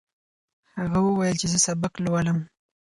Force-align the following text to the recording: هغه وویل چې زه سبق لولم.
هغه 0.79 0.99
وویل 1.03 1.35
چې 1.41 1.47
زه 1.51 1.57
سبق 1.67 1.93
لولم. 2.05 2.37